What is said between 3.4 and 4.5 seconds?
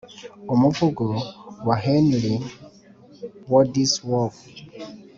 wadsworth